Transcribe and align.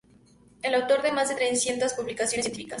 Es 0.63 0.73
autor 0.73 1.03
de 1.03 1.11
más 1.11 1.29
de 1.29 1.35
trescientas 1.35 1.93
publicaciones 1.93 2.45
científicas. 2.45 2.69